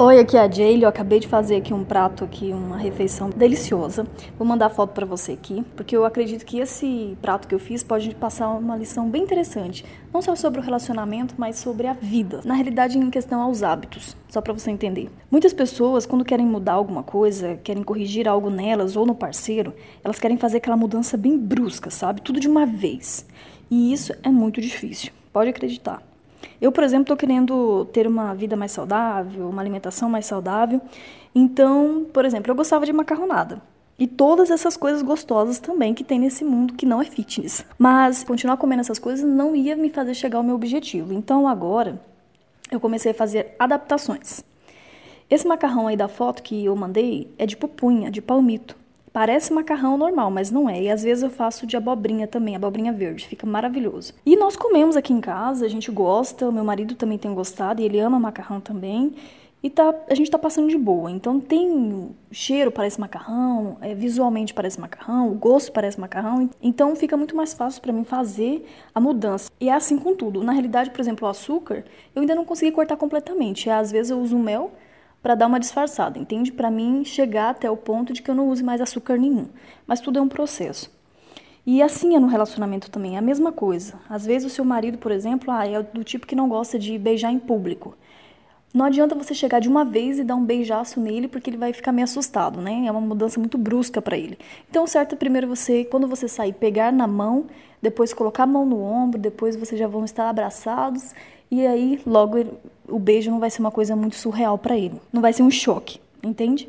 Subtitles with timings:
[0.00, 0.84] Oi, aqui é a Jaylee.
[0.84, 4.06] Eu acabei de fazer aqui um prato aqui, uma refeição deliciosa.
[4.38, 7.82] Vou mandar foto para você aqui, porque eu acredito que esse prato que eu fiz
[7.82, 9.84] pode passar uma lição bem interessante,
[10.14, 12.42] não só sobre o relacionamento, mas sobre a vida.
[12.44, 15.10] Na realidade, em questão aos hábitos, só para você entender.
[15.28, 19.74] Muitas pessoas, quando querem mudar alguma coisa, querem corrigir algo nelas ou no parceiro,
[20.04, 22.22] elas querem fazer aquela mudança bem brusca, sabe?
[22.22, 23.26] Tudo de uma vez.
[23.68, 25.10] E isso é muito difícil.
[25.32, 26.00] Pode acreditar.
[26.60, 30.80] Eu, por exemplo, estou querendo ter uma vida mais saudável, uma alimentação mais saudável.
[31.34, 33.62] Então, por exemplo, eu gostava de macarronada.
[33.98, 37.64] E todas essas coisas gostosas também que tem nesse mundo que não é fitness.
[37.76, 41.12] Mas continuar comendo essas coisas não ia me fazer chegar ao meu objetivo.
[41.12, 42.00] Então agora
[42.70, 44.44] eu comecei a fazer adaptações.
[45.28, 48.76] Esse macarrão aí da foto que eu mandei é de pupunha, de palmito.
[49.18, 50.80] Parece macarrão normal, mas não é.
[50.80, 54.14] E às vezes eu faço de abobrinha também, abobrinha verde, fica maravilhoso.
[54.24, 57.84] E nós comemos aqui em casa, a gente gosta, meu marido também tem gostado e
[57.84, 59.12] ele ama macarrão também.
[59.60, 61.10] E tá, a gente tá passando de boa.
[61.10, 66.48] Então tem cheiro parece macarrão, é, visualmente parece macarrão, o gosto parece macarrão.
[66.62, 68.64] Então fica muito mais fácil para mim fazer
[68.94, 69.50] a mudança.
[69.60, 70.44] E é assim com tudo.
[70.44, 73.68] Na realidade, por exemplo, o açúcar, eu ainda não consegui cortar completamente.
[73.68, 74.70] Às vezes eu uso mel
[75.22, 76.52] para dar uma disfarçada, entende?
[76.52, 79.46] Para mim chegar até o ponto de que eu não use mais açúcar nenhum.
[79.86, 80.90] Mas tudo é um processo.
[81.66, 83.94] E assim é no relacionamento também, é a mesma coisa.
[84.08, 86.96] Às vezes o seu marido, por exemplo, ah, é do tipo que não gosta de
[86.98, 87.94] beijar em público.
[88.72, 91.72] Não adianta você chegar de uma vez e dar um beijaço nele, porque ele vai
[91.72, 92.84] ficar meio assustado, né?
[92.86, 94.38] É uma mudança muito brusca para ele.
[94.68, 97.46] Então, o certo é primeiro você, quando você sair, pegar na mão,
[97.80, 101.14] depois colocar a mão no ombro, depois vocês já vão estar abraçados
[101.50, 102.36] e aí logo
[102.88, 105.00] o beijo não vai ser uma coisa muito surreal para ele.
[105.12, 106.68] Não vai ser um choque, entende?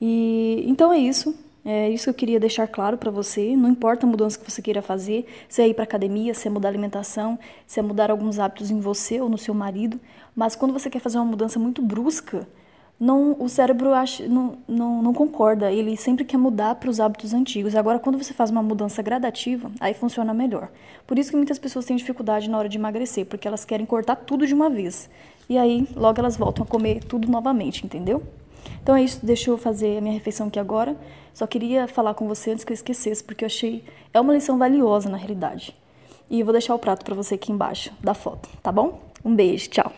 [0.00, 1.34] E então é isso.
[1.66, 3.56] É isso que eu queria deixar claro para você.
[3.56, 6.50] Não importa a mudança que você queira fazer, se é ir para academia, se é
[6.50, 9.98] mudar a alimentação, se é mudar alguns hábitos em você ou no seu marido,
[10.36, 12.46] mas quando você quer fazer uma mudança muito brusca,
[12.98, 17.34] não, o cérebro acha, não, não, não concorda, ele sempre quer mudar para os hábitos
[17.34, 17.74] antigos.
[17.74, 20.70] Agora, quando você faz uma mudança gradativa, aí funciona melhor.
[21.06, 24.16] Por isso que muitas pessoas têm dificuldade na hora de emagrecer, porque elas querem cortar
[24.16, 25.10] tudo de uma vez.
[25.48, 28.22] E aí, logo elas voltam a comer tudo novamente, entendeu?
[28.82, 30.96] Então é isso, deixa eu fazer a minha refeição aqui agora.
[31.34, 33.84] Só queria falar com você antes que eu esquecesse, porque eu achei.
[34.12, 35.76] É uma lição valiosa na realidade.
[36.30, 39.00] E eu vou deixar o prato para você aqui embaixo da foto, tá bom?
[39.24, 39.92] Um beijo, tchau.